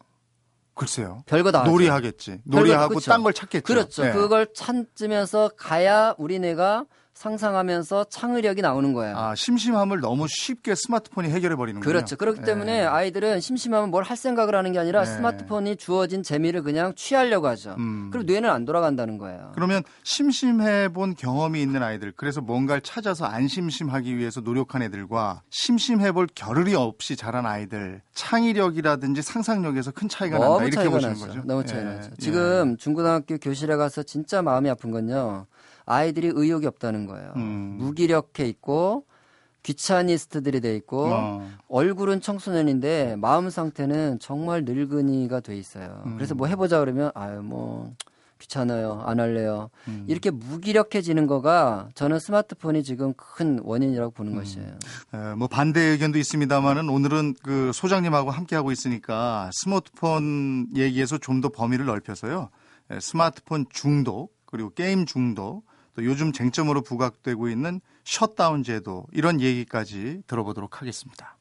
[0.74, 1.22] 글쎄요.
[1.26, 2.42] 별거 다 놀이하겠지.
[2.46, 3.64] 놀이하고 딴 걸 찾겠죠.
[3.64, 4.04] 그렇죠.
[4.04, 4.12] 네.
[4.12, 9.18] 그걸 찾으면서 가야 우리네가 상상하면서 창의력이 나오는 거예요.
[9.18, 11.90] 아, 심심함을 너무 쉽게 스마트폰이 해결해 버리는 거죠.
[11.90, 12.16] 그렇죠.
[12.18, 12.46] 그렇기 네.
[12.46, 15.08] 때문에 아이들은 심심하면 뭘 할 생각을 하는 게 아니라 네.
[15.08, 17.76] 스마트폰이 주어진 재미를 그냥 취하려고 하죠.
[17.80, 18.10] 음.
[18.12, 19.52] 그럼 뇌는 안 돌아간다는 거예요.
[19.56, 26.12] 그러면 심심해 본 경험이 있는 아이들, 그래서 뭔가를 찾아서 안 심심하기 위해서 노력한 애들과 심심해
[26.12, 30.66] 볼 겨를이 없이 자란 아이들, 창의력이라든지 상상력에서 큰 차이가 난다.
[30.66, 31.26] 이렇게 보시는 나죠.
[31.28, 31.42] 거죠.
[31.46, 31.84] 너무 차이 예.
[31.86, 32.12] 나죠.
[32.20, 32.78] 지금 예.
[32.78, 35.48] 중고등학교 교실에 가서 진짜 마음이 아픈 건요.
[35.86, 37.34] 아이들이 의욕이 없다는 거예요.
[37.36, 37.78] 음.
[37.80, 39.06] 무기력해 있고
[39.64, 41.50] 귀차니스트들이 돼 있고 어.
[41.68, 46.04] 얼굴은 청소년인데 마음 상태는 정말 늙은이가 돼 있어요.
[46.06, 46.16] 음.
[46.16, 47.94] 그래서 뭐 해보자 그러면 아유 뭐
[48.38, 50.04] 귀찮아요 안 할래요 음.
[50.08, 54.38] 이렇게 무기력해지는 거가 저는 스마트폰이 지금 큰 원인이라고 보는 음.
[54.38, 54.78] 것이에요.
[55.14, 61.50] 에, 뭐 반대 의견도 있습니다만은 오늘은 그 소장님하고 함께 하고 있으니까 스마트폰 얘기에서 좀 더
[61.50, 62.50] 범위를 넓혀서요
[63.02, 65.64] 스마트폰 중독 그리고 게임 중독
[65.96, 71.38] 또 요즘 쟁점으로 부각되고 있는 셧다운 제도 이런 얘기까지 들어보도록 하겠습니다.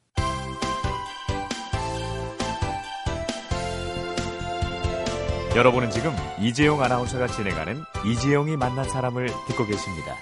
[5.55, 10.15] 여러분은 지금 이재용 아나운서가 진행하는 이재용이 만난 사람을 듣고 계십니다.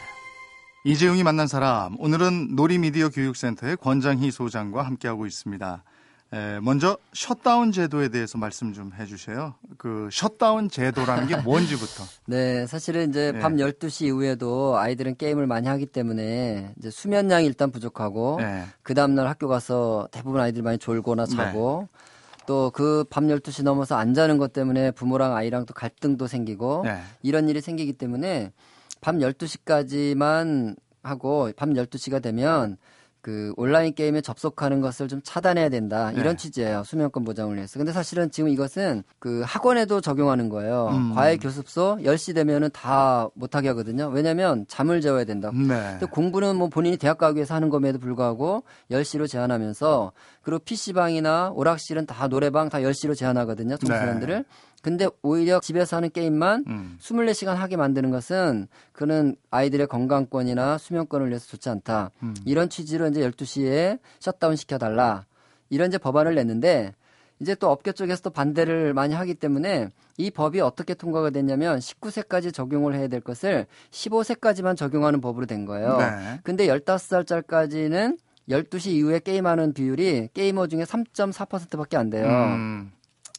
[0.86, 5.84] 이재용이 만난 사람 오늘은 놀이미디어 교육센터의 권장희 소장과 함께하고 있습니다.
[6.62, 9.56] 먼저 셧다운 제도에 대해서 말씀 좀 해주세요.
[9.78, 12.04] 그 셧다운 제도라는 게 뭔지부터.
[12.26, 13.40] 네, 사실은 이제 네.
[13.40, 18.64] 밤 12시 이후에도 아이들은 게임을 많이 하기 때문에 이제 수면량이 일단 부족하고 네.
[18.82, 22.46] 그 다음날 학교 가서 대부분 아이들이 많이 졸거나 자고 네.
[22.46, 27.00] 또 그 밤 12시 넘어서 안 자는 것 때문에 부모랑 아이랑 또 갈등도 생기고 네.
[27.22, 28.52] 이런 일이 생기기 때문에
[29.02, 32.78] 밤 12시까지만 하고 밤 12시가 되면
[33.24, 36.36] 그 온라인 게임에 접속하는 것을 좀 차단해야 된다 이런 네.
[36.36, 37.80] 취지예요 수면권 보장을 위해서.
[37.80, 40.90] 근데 사실은 지금 이것은 그 학원에도 적용하는 거예요.
[40.92, 41.16] 음.
[41.16, 44.10] 과외 교습소 10시 되면은 다 못하게 하거든요.
[44.10, 45.52] 왜냐하면 잠을 재워야 된다.
[45.54, 46.00] 네.
[46.12, 52.28] 공부는 뭐 본인이 대학 가기 위해서 하는 것에도 불구하고 10시로 제한하면서 그리고 PC방이나 오락실은 다
[52.28, 53.78] 노래방 다 10시로 제한하거든요.
[53.78, 54.36] 청소년들을.
[54.36, 54.44] 네.
[54.84, 56.98] 근데 오히려 집에서 하는 게임만 음.
[57.00, 62.12] 24시간 하게 만드는 것은 그는 아이들의 건강권이나 수면권을 위해서 좋지 않다.
[62.22, 62.36] 음.
[62.46, 65.26] 이런 취지로 이제 12시에 셧다운 시켜달라.
[65.70, 66.94] 이런 이제 법안을 냈는데
[67.40, 72.54] 이제 또 업계 쪽에서 도 반대를 많이 하기 때문에 이 법이 어떻게 통과가 됐냐면 19세까지
[72.54, 75.98] 적용을 해야 될 것을 15세까지만 적용하는 법으로 된 거예요.
[75.98, 76.40] 네.
[76.44, 78.18] 근데 15살짜리까지는
[78.50, 82.28] 12시 이후에 게임하는 비율이 게이머 중에 3.4%밖에 안 돼요.
[82.28, 82.92] 음.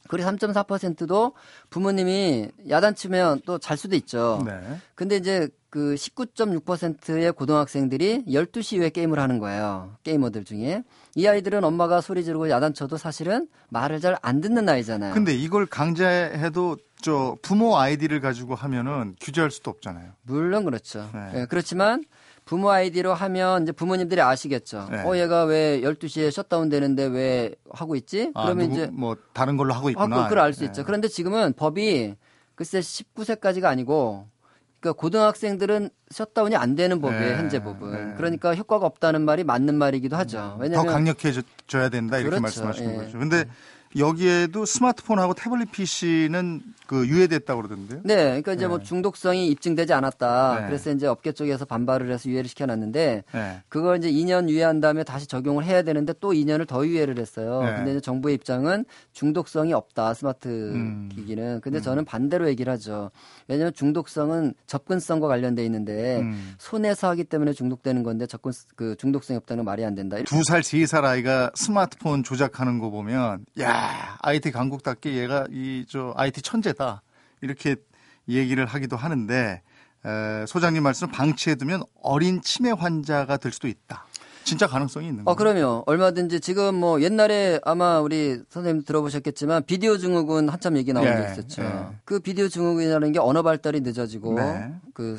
[0.08, 1.32] 그리고 3.4%도
[1.70, 4.42] 부모님이 야단치면 또 잘 수도 있죠.
[4.44, 4.60] 네.
[4.94, 9.96] 근데 이제 그 19.6%의 고등학생들이 12시 이후에 게임을 하는 거예요.
[10.04, 10.82] 게이머들 중에.
[11.16, 15.14] 이 아이들은 엄마가 소리 지르고 야단쳐도 사실은 말을 잘 안 듣는 나이잖아요.
[15.14, 20.12] 근데 이걸 강제해도 저 부모 아이디를 가지고 하면은 규제할 수도 없잖아요.
[20.22, 21.08] 물론 그렇죠.
[21.12, 21.30] 네.
[21.32, 22.04] 네, 그렇지만
[22.44, 24.88] 부모 아이디로 하면 이제 부모님들이 아시겠죠.
[24.90, 25.02] 네.
[25.04, 28.30] 어 얘가 왜 12시에 셧다운 되는데 왜 하고 있지?
[28.34, 30.16] 아, 그러면 누구, 이제 뭐 다른 걸로 하고 있구나.
[30.16, 30.82] 아, 그걸 알수 있죠.
[30.82, 30.84] 네.
[30.84, 32.14] 그런데 지금은 법이
[32.54, 34.28] 글쎄 19세까지가 아니고
[34.80, 37.36] 그러니까 고등학생들은 셧다운이 안 되는 법이에요, 네.
[37.36, 37.92] 현재 법은.
[38.10, 38.14] 네.
[38.16, 40.58] 그러니까 효과가 없다는 말이 맞는 말이기도 하죠.
[40.60, 42.42] 왜냐면 더 강력해져야 된다 이렇게 그렇죠.
[42.42, 42.96] 말씀하시는 예.
[42.96, 43.18] 거죠.
[43.18, 43.46] 근데
[43.96, 48.00] 여기에도 스마트폰하고 태블릿 PC는 그 유예됐다고 그러던데요.
[48.04, 48.80] 네, 그러니까 이제 뭐 네.
[48.80, 50.60] 뭐 중독성이 입증되지 않았다.
[50.60, 50.66] 네.
[50.66, 53.62] 그래서 이제 업계 쪽에서 반발을 해서 유예를 시켜놨는데 네.
[53.68, 57.62] 그걸 이제 2년 유예한 다음에 다시 적용을 해야 되는데 또 2년을 더 유예를 했어요.
[57.62, 57.74] 네.
[57.76, 61.08] 근데 이제 정부의 입장은 중독성이 없다 스마트 음.
[61.14, 61.60] 기기는.
[61.62, 61.82] 근데 음.
[61.82, 63.10] 저는 반대로 얘기를 하죠.
[63.48, 66.54] 왜냐하면 중독성은 접근성과 관련돼 있는데 음.
[66.58, 70.16] 손에서 하기 때문에 중독되는 건데 접근 그 중독성이 없다는 말이 안 된다.
[70.26, 76.12] 두 살, 세 살 아이가 스마트폰 조작하는 거 보면 야 IT 강국답게 얘가 이 저
[76.16, 77.02] IT 천재 다
[77.40, 77.76] 이렇게
[78.28, 79.62] 얘기를 하기도 하는데
[80.04, 84.06] 에, 소장님 말씀 방치해두면 어린 치매 환자가 될 수도 있다.
[84.44, 85.32] 진짜 가능성이 있는 거예요.
[85.32, 85.84] 어, 그럼요.
[85.86, 91.32] 얼마든지 지금 뭐 옛날에 아마 우리 선생님 들어보셨겠지만 비디오 증후군 한참 얘기 나온 예, 적
[91.32, 91.62] 있었죠.
[91.62, 91.70] 예.
[92.04, 94.72] 그 비디오 증후군이라는 게 언어 발달이 늦어지고 네.
[94.92, 95.18] 그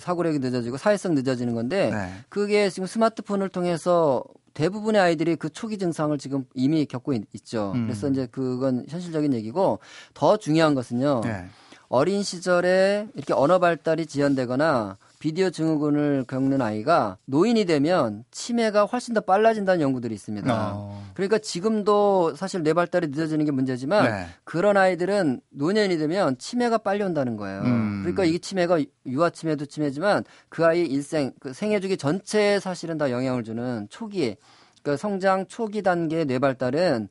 [0.00, 2.12] 사고력이 늦어지고 사회성 늦어지는 건데 네.
[2.28, 4.24] 그게 지금 스마트폰을 통해서
[4.54, 7.86] 대부분의 아이들이 그 초기 증상을 지금 이미 겪고 있, 죠 음.
[7.86, 9.80] 그래서 이제 그건 현실적인 얘기고
[10.14, 11.20] 더 중요한 것은요.
[11.24, 11.46] 네.
[11.88, 19.22] 어린 시절에 이렇게 언어 발달이 지연되거나 비디오 증후군을 겪는 아이가 노인이 되면 치매가 훨씬 더
[19.22, 20.72] 빨라진다는 연구들이 있습니다.
[20.74, 21.02] 어.
[21.14, 24.26] 그러니까 지금도 사실 뇌 발달이 늦어지는 게 문제지만 네.
[24.44, 27.62] 그런 아이들은 노년이 되면 치매가 빨리 온다는 거예요.
[27.62, 28.00] 음.
[28.02, 33.10] 그러니까 이 치매가 유아 치매도 치매지만 그 아이 일생 그 생애 주기 전체에 사실은 다
[33.10, 34.36] 영향을 주는 초기에
[34.82, 37.08] 그러니까 성장 초기 단계의 뇌 발달은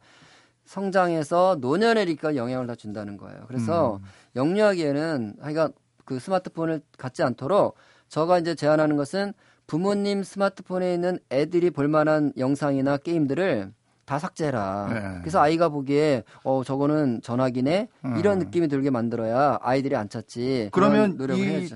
[0.66, 3.46] 성장에서 노년에니까 영향을 다 준다는 거예요.
[3.48, 4.06] 그래서 음.
[4.36, 5.74] 영유아기에는 하여간
[6.06, 7.76] 그 스마트폰을 갖지 않도록
[8.14, 9.34] 저가 이제 제안하는 것은
[9.66, 13.74] 부모님 스마트폰에 있는 애들이 볼만한 영상이나 게임들을
[14.06, 14.88] 다 삭제해라.
[14.94, 15.20] 네.
[15.22, 18.18] 그래서 아이가 보기에 어 저거는 전화기네 음.
[18.18, 20.70] 이런 느낌이 들게 만들어야 아이들이 안 찾지.
[20.74, 21.18] 그러면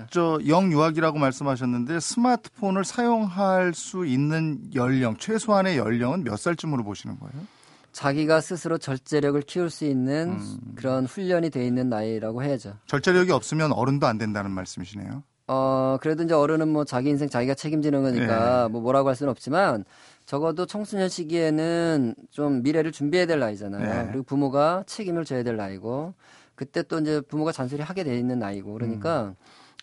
[0.06, 7.46] 이저 영유아기라고 말씀하셨는데 스마트폰을 사용할 수 있는 연령 최소한의 연령은 몇 살쯤으로 보시는 거예요?
[7.90, 10.58] 자기가 스스로 절제력을 키울 수 있는 음.
[10.76, 12.74] 그런 훈련이 돼 있는 나이라고 해야죠.
[12.86, 15.24] 절제력이 없으면 어른도 안 된다는 말씀이시네요.
[15.48, 18.68] 어, 그래도 이제 어른은 뭐 자기 인생 자기가 책임지는 거니까 네.
[18.68, 19.84] 뭐 뭐라고 할 수는 없지만
[20.26, 24.02] 적어도 청소년 시기에는 좀 미래를 준비해야 될 나이잖아요.
[24.04, 24.08] 네.
[24.10, 26.12] 그리고 부모가 책임을 져야 될 나이고
[26.54, 29.34] 그때 또 이제 부모가 잔소리 하게 돼 있는 나이고 그러니까 음.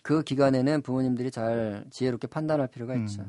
[0.02, 3.04] 그 기간에는 부모님들이 잘 지혜롭게 판단할 필요가 음.
[3.04, 3.24] 있죠.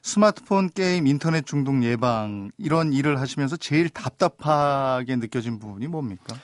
[0.00, 6.34] 스마트폰 게임 인터넷 중독 예방 이런 일을 하시면서 제일 답답하게 느껴진 부분이 뭡니까?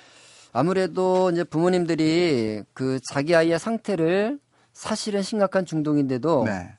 [0.53, 4.39] 아무래도 이제 부모님들이 그 자기 아이의 상태를
[4.79, 6.73] 사실은 심각한 중독인데도 네.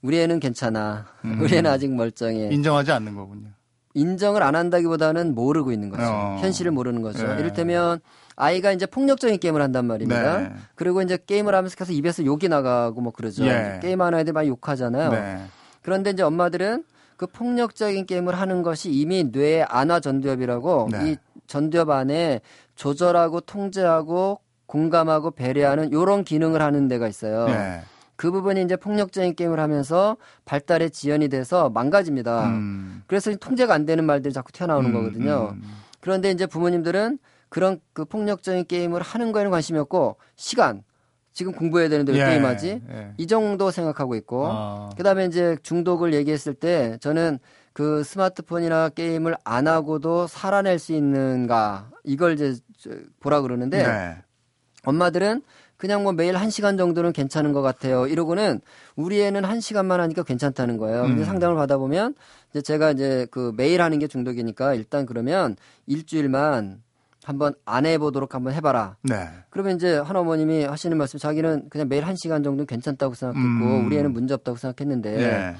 [0.00, 1.04] 우리 애는 괜찮아.
[1.26, 1.42] 음.
[1.42, 2.48] 우리 애는 아직 멀쩡해.
[2.50, 3.50] 인정하지 않는 거군요.
[3.92, 6.04] 인정을 안 한다기보다는 모르고 있는 거죠.
[6.04, 6.38] 어.
[6.40, 7.26] 현실을 모르는 거죠.
[7.26, 7.40] 네.
[7.40, 8.00] 이를테면
[8.34, 10.38] 아이가 이제 폭력적인 게임을 한단 말입니다.
[10.38, 10.52] 네.
[10.74, 13.44] 그리고 이제 게임을 하면서 계속 입에서 욕이 나가고 뭐 그러죠.
[13.44, 13.78] 예.
[13.82, 15.10] 게임하는 애들 많이 욕하잖아요.
[15.10, 15.44] 네.
[15.82, 16.82] 그런데 이제 엄마들은
[17.18, 21.10] 그 폭력적인 게임을 하는 것이 이미 뇌의 안화 전두엽이라고 네.
[21.10, 22.40] 이 전두엽 안에
[22.74, 27.46] 조절하고 통제하고 공감하고 배려하는 요런 기능을 하는 데가 있어요.
[27.46, 27.82] 네.
[28.16, 32.46] 그 부분이 이제 폭력적인 게임을 하면서 발달에 지연이 돼서 망가집니다.
[32.46, 33.02] 음.
[33.06, 35.50] 그래서 통제가 안 되는 말들이 자꾸 튀어나오는 음, 거거든요.
[35.52, 35.62] 음.
[36.00, 40.82] 그런데 이제 부모님들은 그런 그 폭력적인 게임을 하는 거에는 관심이 없고 시간
[41.32, 42.82] 지금 공부해야 되는데 왜 예, 게임하지?
[42.88, 43.14] 예.
[43.16, 44.90] 이 정도 생각하고 있고 아.
[44.96, 47.40] 그다음에 이제 중독을 얘기했을 때 저는
[47.72, 52.54] 그 스마트폰이나 게임을 안 하고도 살아낼 수 있는가 이걸 이제
[53.18, 54.16] 보라 그러는데 네.
[54.84, 55.42] 엄마들은
[55.76, 58.06] 그냥 뭐 매일 한 시간 정도는 괜찮은 것 같아요.
[58.06, 58.60] 이러고는
[58.96, 61.02] 우리 애는 한 시간만 하니까 괜찮다는 거예요.
[61.02, 61.24] 근데 음.
[61.24, 62.14] 상담을 받아보면
[62.50, 66.80] 이제 제가 이제 그 매일 하는 게 중독이니까 일단 그러면 일주일만
[67.24, 68.96] 한번 안 해보도록 한번 해봐라.
[69.02, 69.28] 네.
[69.50, 73.86] 그러면 이제 한 어머님이 하시는 말씀, 자기는 그냥 매일 한 시간 정도 괜찮다고 생각했고, 음.
[73.86, 75.56] 우리 애는 문제 없다고 생각했는데, 네.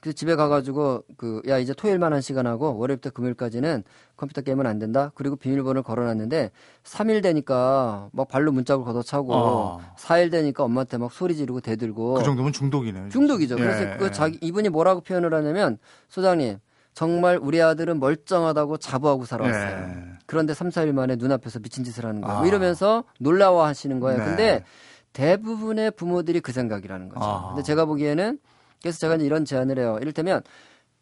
[0.00, 3.84] 그래서 집에 가가지고 그 야 이제 토요일만 한 시간 하고 월요일부터 금요일까지는
[4.16, 5.12] 컴퓨터 게임은 안 된다.
[5.14, 6.50] 그리고 비밀번호를 걸어놨는데
[6.84, 9.80] 3일 되니까 막 발로 문짝을 걷어차고 어.
[9.98, 13.08] 4일 되니까 엄마한테 막 소리 지르고 대들고 그 정도면 중독이네요.
[13.10, 13.56] 중독이죠.
[13.58, 14.10] 예, 그래서 그 예.
[14.10, 16.58] 자기 이분이 뭐라고 표현을 하냐면 소장님
[16.92, 19.88] 정말 우리 아들은 멀쩡하다고 자부하고 살아왔어요.
[19.88, 20.18] 예.
[20.26, 22.36] 그런데 3, 4일 만에 눈앞에서 미친 짓을 하는 거예요.
[22.36, 22.46] 뭐 아.
[22.46, 24.18] 이러면서 놀라워 하시는 거예요.
[24.18, 24.24] 네.
[24.24, 24.64] 근데
[25.12, 27.24] 대부분의 부모들이 그 생각이라는 거죠.
[27.24, 27.48] 아.
[27.48, 28.38] 근데 제가 보기에는
[28.82, 29.98] 그래서 제가 이런 제안을 해요.
[30.00, 30.42] 이를테면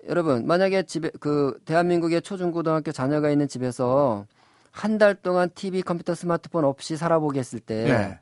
[0.09, 4.27] 여러분 만약에 집에 그 대한민국의 초중고등학교 자녀가 있는 집에서
[4.73, 8.19] 한 달 동안 TV, 컴퓨터, 스마트폰 없이 살아보겠을 때 네.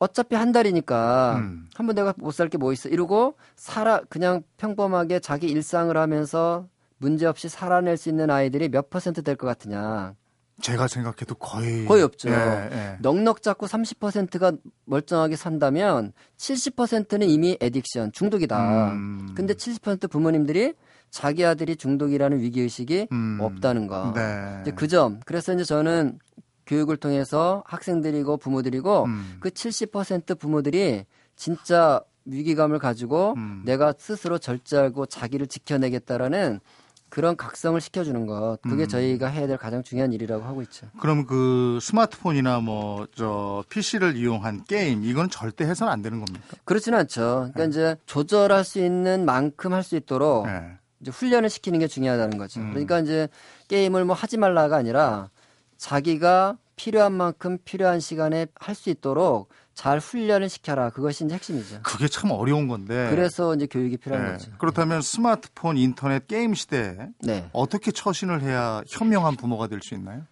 [0.00, 1.68] 어차피 한 달이니까 음.
[1.74, 7.26] 한번 내가 못 살 게 뭐 있어 이러고 살아 그냥 평범하게 자기 일상을 하면서 문제
[7.26, 10.14] 없이 살아낼 수 있는 아이들이 몇 퍼센트 될 것 같으냐.
[10.60, 12.28] 제가 생각해도 거의 거의 없죠.
[12.28, 12.96] 예, 예.
[13.00, 14.52] 넉넉 잡고 30%가
[14.84, 18.92] 멀쩡하게 산다면 70%는 이미 에딕션 중독이다.
[18.92, 19.32] 음.
[19.34, 20.74] 근데 70% 부모님들이
[21.10, 23.38] 자기 아들이 중독이라는 위기 의식이 음.
[23.40, 24.12] 없다는 거.
[24.14, 24.58] 네.
[24.62, 25.20] 이제 그 점.
[25.26, 26.18] 그래서 이제 저는
[26.66, 29.38] 교육을 통해서 학생들이고 부모들이고 음.
[29.40, 31.04] 그70% 부모들이
[31.36, 33.62] 진짜 위기감을 가지고 음.
[33.64, 36.60] 내가 스스로 절제하고 자기를 지켜내겠다라는
[37.12, 38.88] 그런 각성을 시켜주는 것 그게 음.
[38.88, 40.86] 저희가 해야 될 가장 중요한 일이라고 하고 있죠.
[40.98, 46.56] 그럼 그 스마트폰이나 뭐 저 PC를 이용한 게임 이건 절대 해서는 안 되는 겁니까?
[46.64, 47.50] 그렇지는 않죠.
[47.52, 47.68] 그러니까 네.
[47.68, 50.72] 이제 조절할 수 있는 만큼 할 수 있도록 네.
[51.02, 52.60] 이제 훈련을 시키는 게 중요하다는 거죠.
[52.60, 52.70] 음.
[52.70, 53.28] 그러니까 이제
[53.68, 55.28] 게임을 뭐 하지 말라가 아니라
[55.76, 60.90] 자기가 필요한 만큼 필요한 시간에 할 수 있도록 잘 훈련을 시켜라.
[60.90, 61.80] 그것이 이제 핵심이죠.
[61.82, 63.08] 그게 참 어려운 건데.
[63.10, 64.32] 그래서 이제 교육이 필요한 네.
[64.32, 64.50] 거죠.
[64.58, 67.48] 그렇다면 스마트폰, 인터넷, 게임 시대에 네.
[67.52, 70.22] 어떻게 처신을 해야 현명한 부모가 될 수 있나요?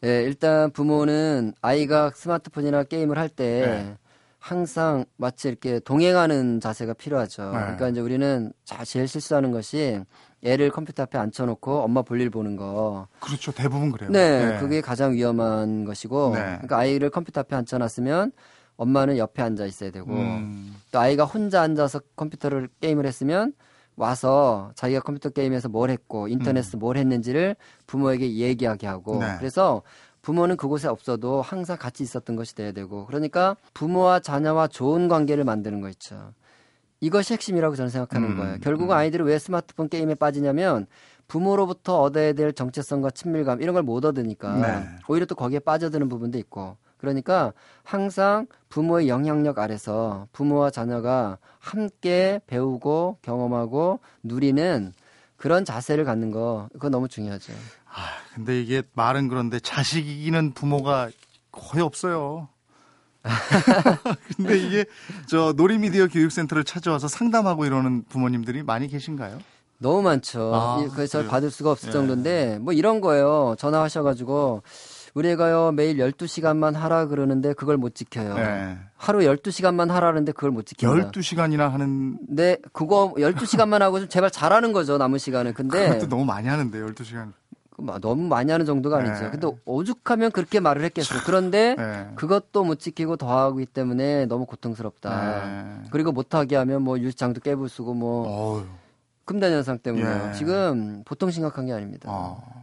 [0.00, 3.96] 네, 일단 부모는 아이가 스마트폰이나 게임을 할때 네.
[4.38, 7.44] 항상 마치 이렇게 동행하는 자세가 필요하죠.
[7.44, 7.50] 네.
[7.50, 10.00] 그러니까 이제 우리는 제일 실수하는 것이
[10.42, 13.06] 애를 컴퓨터 앞에 앉혀놓고 엄마 볼일 보는 거.
[13.20, 13.52] 그렇죠.
[13.52, 14.10] 대부분 그래요.
[14.10, 14.58] 네, 네.
[14.58, 16.30] 그게 가장 위험한 것이고.
[16.34, 16.40] 네.
[16.40, 18.32] 그러니까 아이를 컴퓨터 앞에 앉혀놨으면
[18.76, 20.76] 엄마는 옆에 앉아 있어야 되고 음.
[20.90, 23.52] 또 아이가 혼자 앉아서 컴퓨터를 게임을 했으면
[23.96, 26.80] 와서 자기가 컴퓨터 게임에서 뭘 했고 인터넷에서 음.
[26.80, 27.56] 뭘 했는지를
[27.86, 29.36] 부모에게 얘기하게 하고 네.
[29.38, 29.82] 그래서
[30.22, 35.80] 부모는 그곳에 없어도 항상 같이 있었던 것이 돼야 되고 그러니까 부모와 자녀와 좋은 관계를 만드는
[35.80, 36.32] 거 있죠.
[37.00, 38.36] 이것이 핵심이라고 저는 생각하는 음.
[38.36, 38.58] 거예요.
[38.60, 38.98] 결국은 음.
[38.98, 40.86] 아이들이 왜 스마트폰 게임에 빠지냐면
[41.26, 44.88] 부모로부터 얻어야 될 정체성과 친밀감 이런 걸 못 얻으니까 네.
[45.08, 53.18] 오히려 또 거기에 빠져드는 부분도 있고 그러니까 항상 부모의 영향력 아래서 부모와 자녀가 함께 배우고
[53.22, 54.92] 경험하고 누리는
[55.36, 57.52] 그런 자세를 갖는 거 그거 너무 중요하죠.
[57.92, 61.10] 아, 근데 이게 말은 그런데 자식 이기는 부모가
[61.50, 62.48] 거의 없어요.
[64.36, 64.84] 근데 이게
[65.26, 69.40] 저 놀이미디어 교육센터를 찾아와서 상담하고 이러는 부모님들이 많이 계신가요?
[69.78, 70.54] 너무 많죠.
[70.54, 71.92] 아, 그래서 받을 수가 없을 예.
[71.92, 73.56] 정도인데 뭐 이런 거예요.
[73.58, 74.62] 전화하셔가지고
[75.14, 78.34] 우리 애가요 매일 12시간만 하라 그러는데 그걸 못 지켜요.
[78.34, 78.78] 네.
[78.96, 81.10] 하루 12시간만 하라는데 그걸 못 지켜요.
[81.10, 85.54] 12시간이나 하는 네, 그거 12시간만 하고 좀 제발 잘하는 거죠, 남은 시간은.
[85.54, 87.32] 근데 그것도 너무 많이 하는데 12시간.
[88.00, 89.24] 너무 많이 하는 정도가 아니죠.
[89.24, 89.30] 네.
[89.30, 91.20] 근데 오죽하면 그렇게 말을 했겠어요.
[91.26, 92.08] 그런데 네.
[92.14, 95.44] 그것도 못 지키고 더 하기 때문에 너무 고통스럽다.
[95.44, 95.88] 네.
[95.90, 98.64] 그리고 못하게 하면 뭐 유치장도 깨부 쓰고 뭐.
[99.24, 100.32] 금단 현상 때문에 예.
[100.34, 102.08] 지금 보통 심각한 게 아닙니다.
[102.10, 102.61] 어.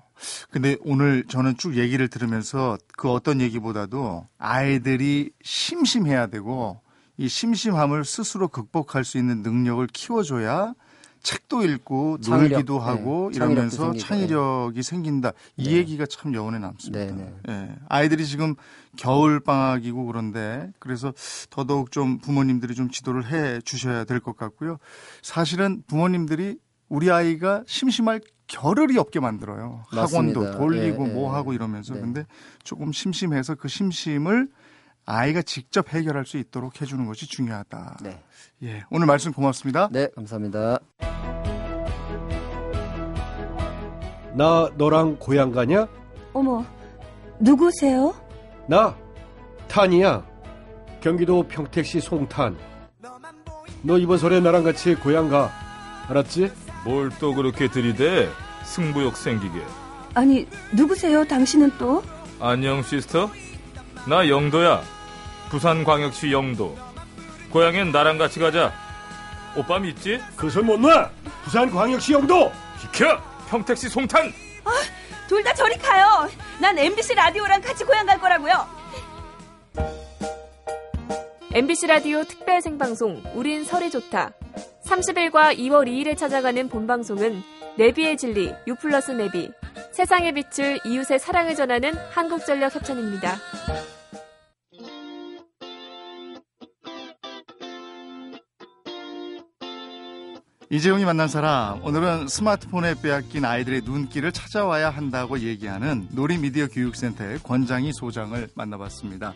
[0.52, 6.82] 근데 오늘 저는 쭉 얘기를 들으면서 그 어떤 얘기보다도 아이들이 심심해야 되고
[7.18, 10.74] 이 심심함을 스스로 극복할 수 있는 능력을 키워줘야
[11.22, 12.86] 책도 읽고 창의력, 놀기도 네.
[12.86, 13.36] 하고 네.
[13.36, 15.34] 이러면서 창의력이 생긴다.
[15.58, 15.72] 이 네.
[15.72, 17.14] 얘기가 참 여운에 남습니다.
[17.14, 17.76] 네, 네.
[17.90, 18.56] 아이들이 지금
[18.96, 21.14] 겨울 방학이고 그런데 그래서
[21.50, 24.78] 더더욱 좀 부모님들이 좀 지도를 해 주셔야 될 것 같고요.
[25.22, 29.84] 사실은 부모님들이 우리 아이가 심심할 겨를이 없게 만들어요.
[29.94, 30.40] 맞습니다.
[30.42, 32.02] 학원도 돌리고 예, 뭐 예, 하고 이러면서 네.
[32.02, 32.26] 근데
[32.64, 34.50] 조금 심심해서 그 심심을
[35.06, 37.98] 아이가 직접 해결할 수 있도록 해주는 것이 중요하다.
[38.04, 38.22] 네.
[38.64, 39.88] 예, 오늘 말씀 고맙습니다.
[39.92, 40.80] 네, 감사합니다.
[44.34, 45.88] 나 너랑 고향 가냐?
[46.34, 46.66] 어머,
[47.40, 48.14] 누구세요?
[48.68, 48.96] 나
[49.68, 50.26] 탄이야.
[51.02, 52.58] 경기도 평택시 송탄.
[53.84, 55.50] 너 이번 설에 나랑 같이 고향 가.
[56.10, 56.52] 알았지?
[56.90, 58.28] 뭘 또 그렇게 들이대?
[58.64, 59.64] 승부욕 생기게.
[60.16, 61.24] 아니, 누구세요?
[61.24, 62.04] 당신은 또?
[62.40, 63.30] 안녕, 시스터.
[64.08, 64.82] 나 영도야.
[65.50, 66.76] 부산광역시 영도.
[67.52, 68.74] 고향엔 나랑 같이 가자.
[69.56, 70.20] 오빠 믿지?
[70.36, 71.10] 그손못 놔!
[71.44, 72.52] 부산광역시 영도!
[72.82, 73.20] 비켜!
[73.50, 74.32] 평택시 송탄!
[74.64, 74.72] 아,
[75.28, 76.30] 둘 다 저리 가요!
[76.60, 78.68] 난 MBC 라디오랑 같이 고향 갈 거라고요!
[81.54, 84.32] MBC 라디오 특별 생방송 우린 설이 좋다.
[84.90, 87.44] 30일과 2월 2일에 찾아가는 본방송은
[87.78, 89.52] 내비의 진리 유플러스 내비
[89.92, 93.38] 세상의 빛을 이웃의 사랑을 전하는 한국전력 협찬입니다.
[100.72, 108.50] 이재용이 만난 사람 오늘은 스마트폰에 빼앗긴 아이들의 눈길을 찾아와야 한다고 얘기하는 놀이미디어 교육센터의 권장희 소장을
[108.56, 109.34] 만나봤습니다.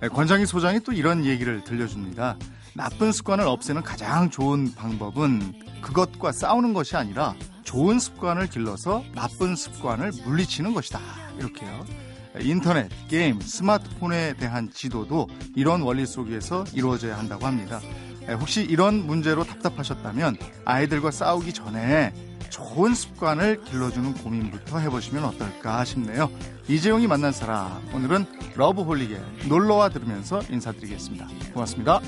[0.00, 2.36] 네, 권장희 소장이 또 이런 얘기를 들려줍니다.
[2.74, 10.12] 나쁜 습관을 없애는 가장 좋은 방법은 그것과 싸우는 것이 아니라 좋은 습관을 길러서 나쁜 습관을
[10.24, 11.00] 물리치는 것이다.
[11.38, 11.84] 이렇게요.
[12.40, 17.80] 인터넷, 게임, 스마트폰에 대한 지도도 이런 원리 속에서 이루어져야 한다고 합니다.
[18.40, 22.12] 혹시 이런 문제로 답답하셨다면 아이들과 싸우기 전에
[22.50, 26.30] 좋은 습관을 길러주는 고민부터 해보시면 어떨까 싶네요.
[26.68, 31.28] 이재용이 만난 사람 오늘은 러브홀릭의 놀러와 들으면서 인사드리겠습니다.
[31.52, 32.00] 고맙습니다.